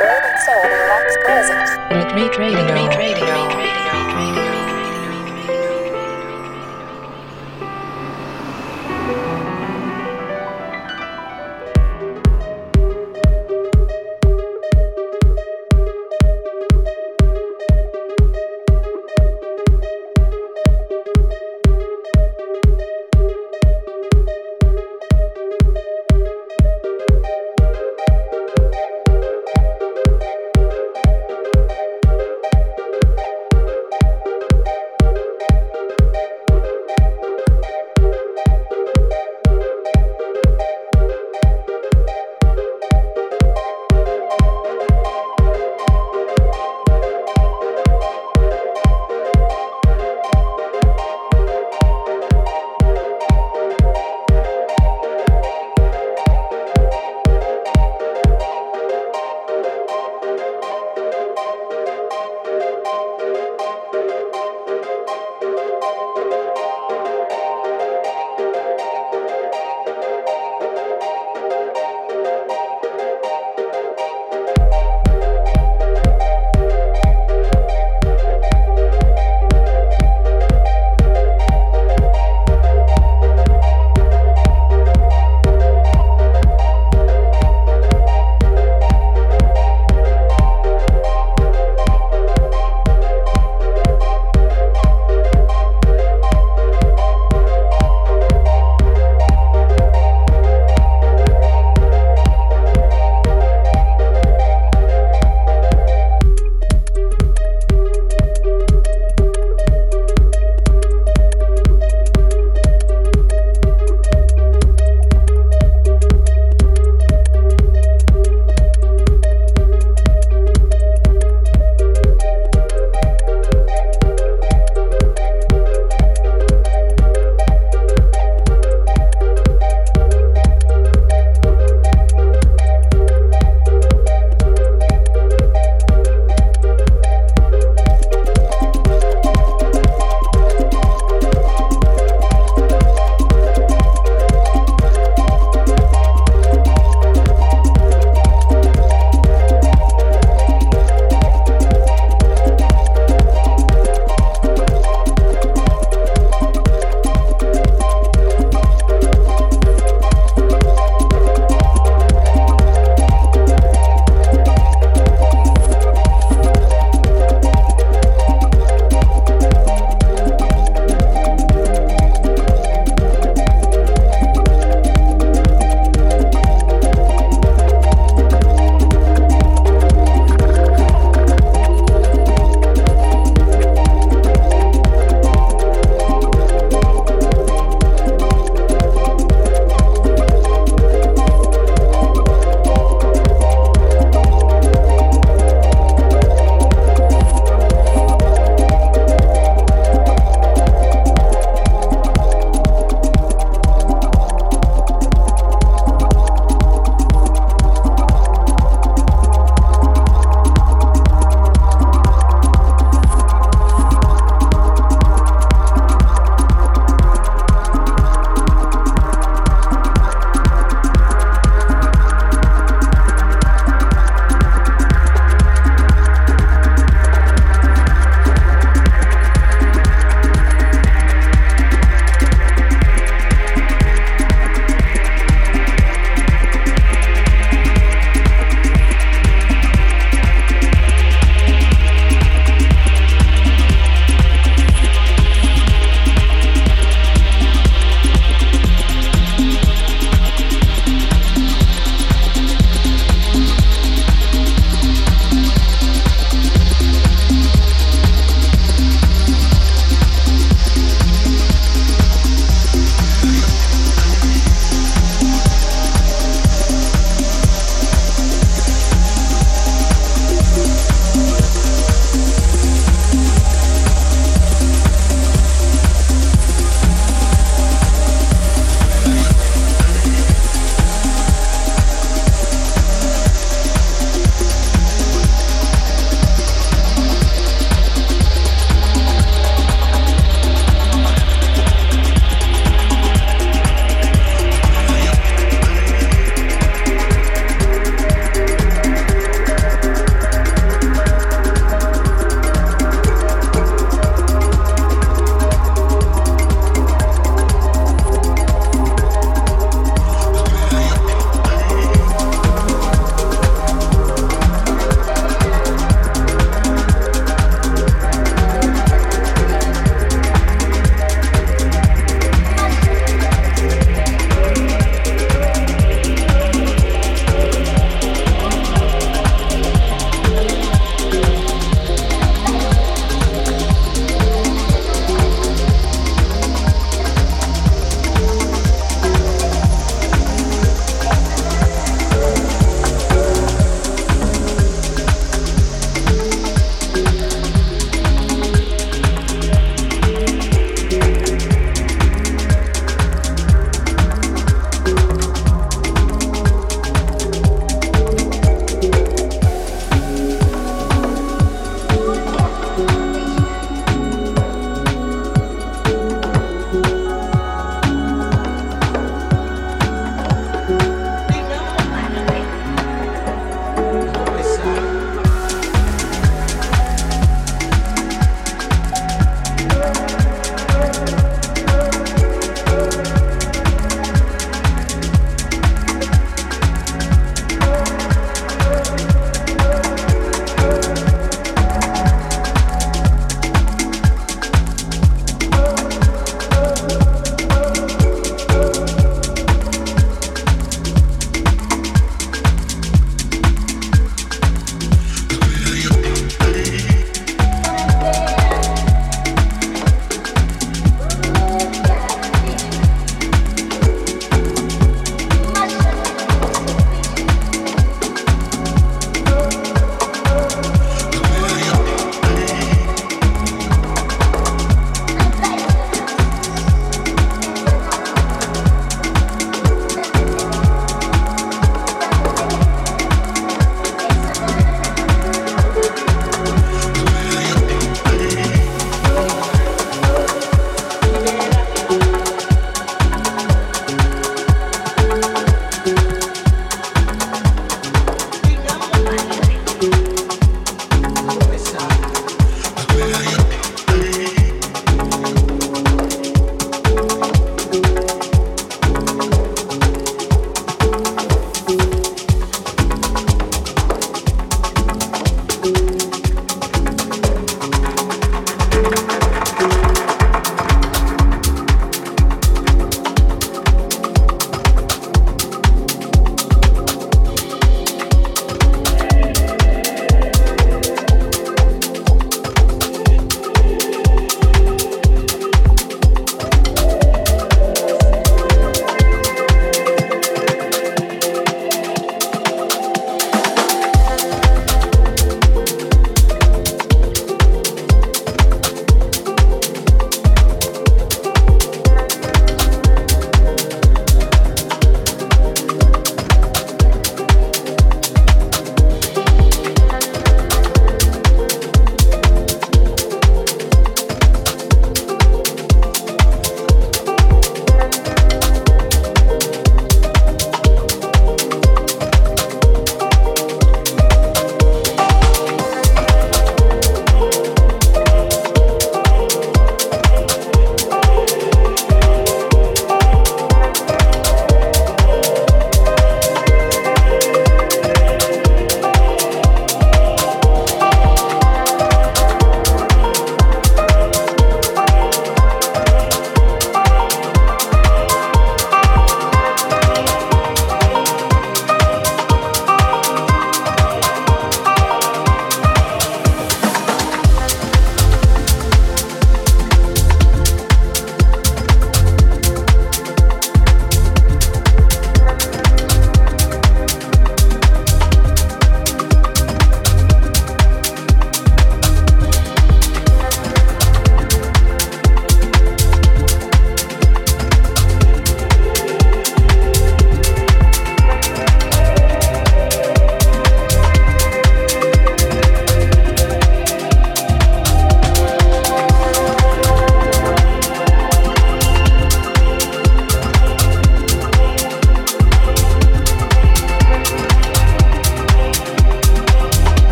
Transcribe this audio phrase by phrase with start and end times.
[0.00, 2.72] Urban Soul Deluxe presents Retreat Radio.
[2.72, 3.77] Retreat Radio.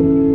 [0.00, 0.29] そ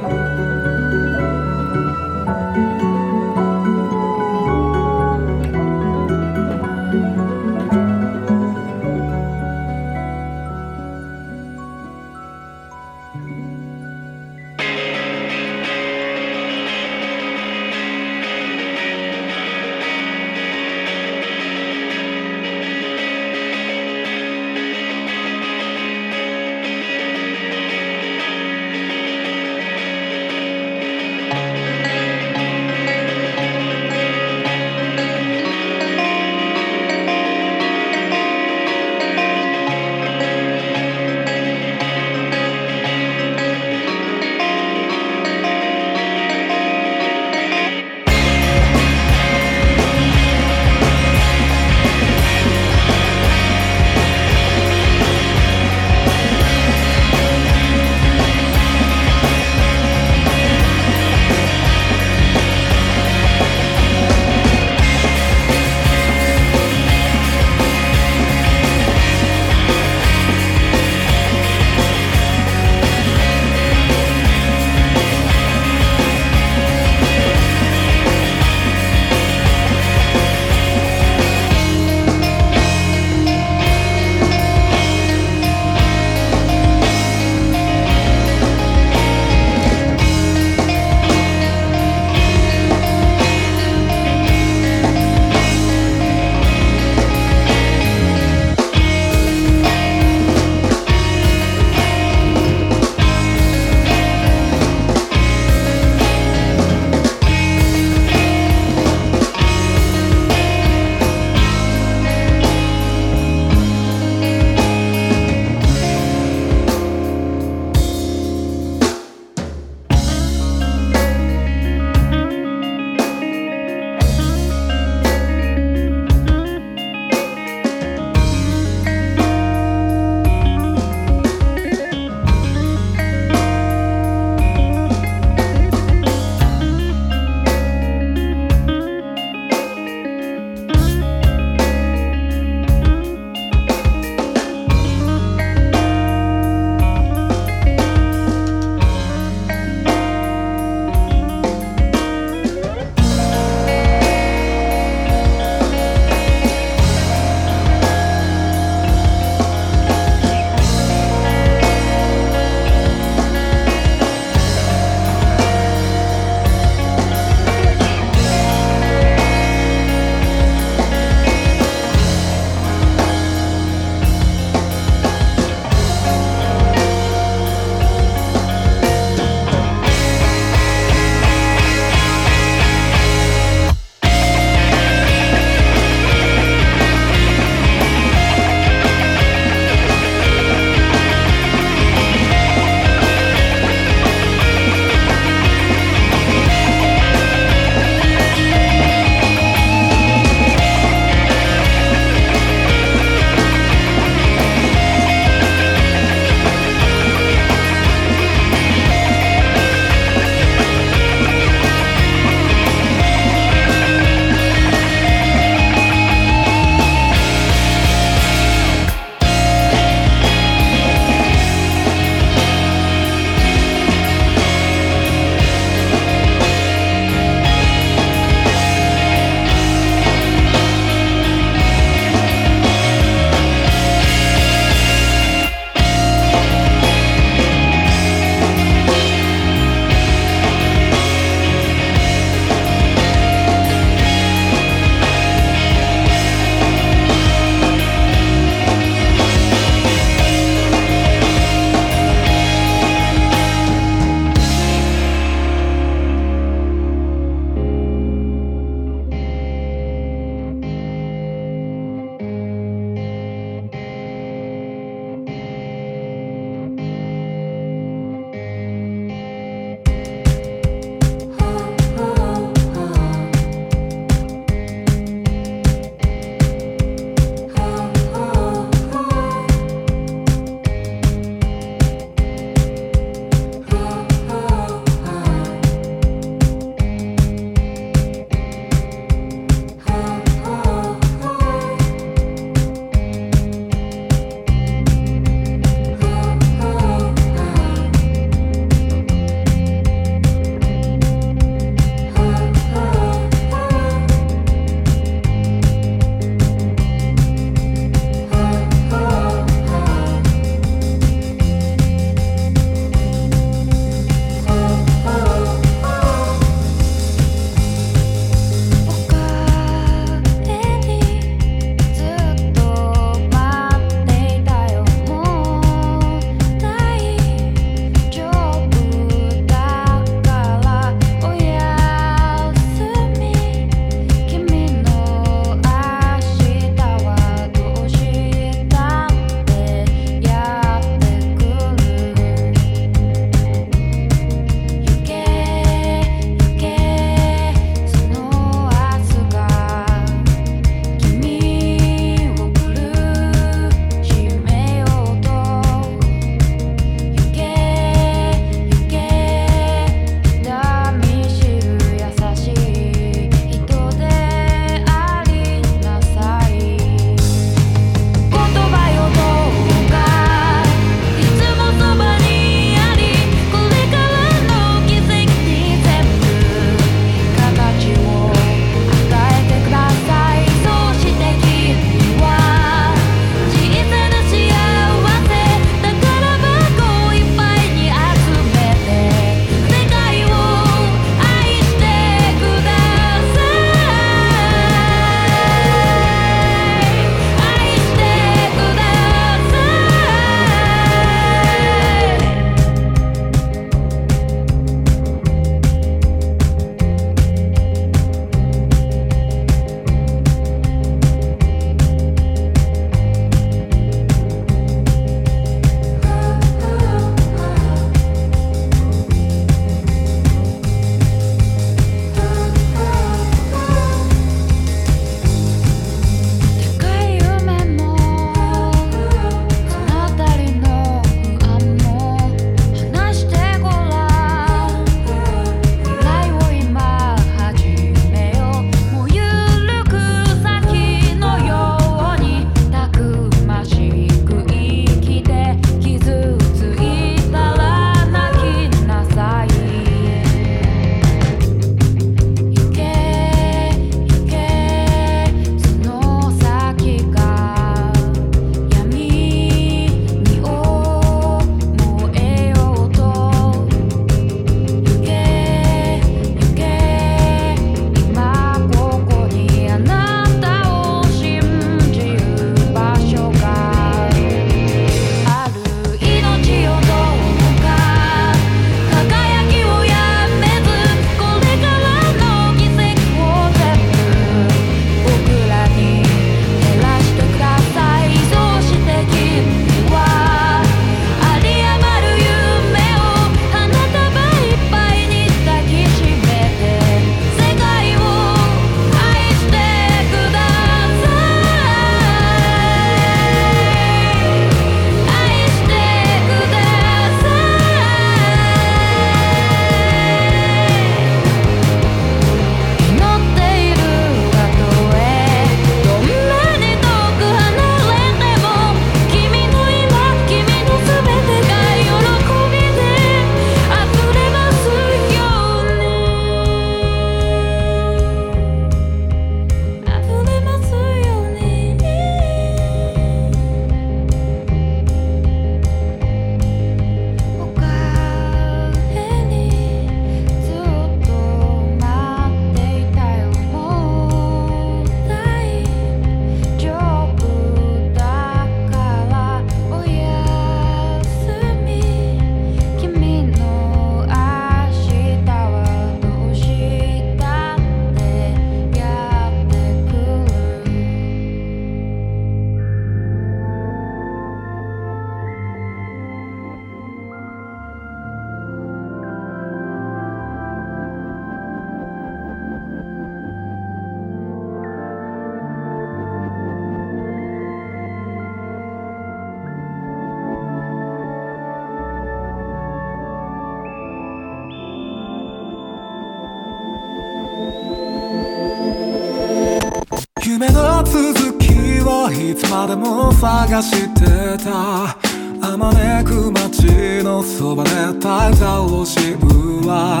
[593.50, 594.96] 探してた。
[595.42, 600.00] あまねく街のそばで耐えたおしぶは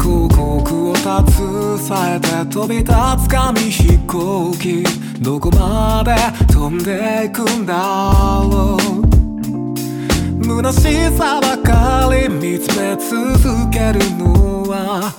[0.00, 4.84] 広告を携えて飛び立つ紙飛行機。
[5.20, 6.16] どこまで
[6.50, 7.74] 飛んでいくんだ
[8.50, 9.12] ろう。
[10.42, 15.12] 虚しさばかり見つめ続けるのは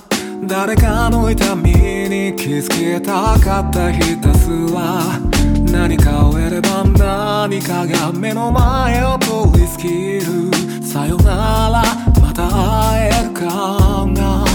[0.48, 5.39] 誰かの痛みに気づきたかったひたすら
[5.72, 11.84] 何かを得れば何かが目の前を通り過ぎるさよなら
[12.22, 12.48] また
[12.92, 14.46] 会えるかな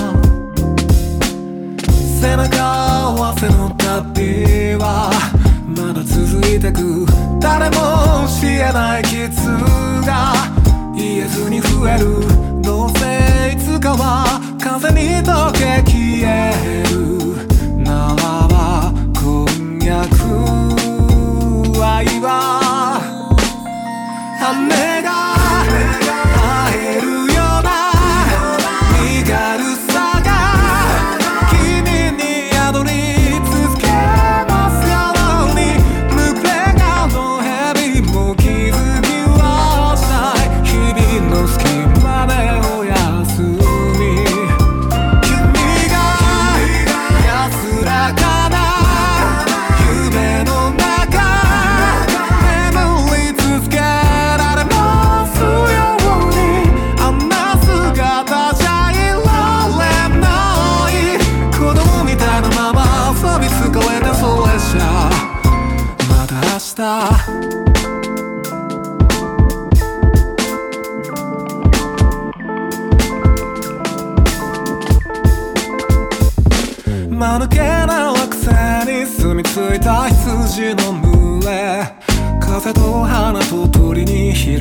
[2.20, 5.10] 背中合わせの旅は
[5.66, 7.24] まだ続いてく。
[7.44, 9.28] 誰も知らない傷
[10.06, 10.32] が
[10.96, 16.83] 言えずに増えるどうせいつかは風に溶け消え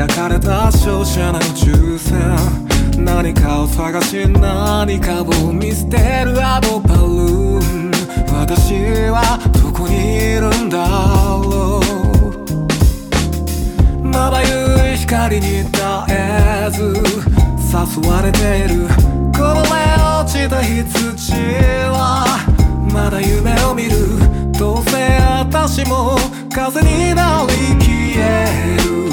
[0.08, 2.36] 開かれた照射な宇宙船
[2.98, 7.92] 何かを探し何かを見捨てるアドバルーン
[8.38, 8.74] 私
[9.10, 10.86] はどこにいるんだ
[11.42, 11.80] ろ
[14.02, 16.82] うまばゆい光に絶えず
[17.72, 18.88] 誘われている
[19.32, 21.34] こぼれ落ちた羊
[21.94, 22.26] は
[22.92, 23.92] まだ夢を見る。
[24.60, 26.16] どうせ私も
[26.54, 29.13] 風になり消える。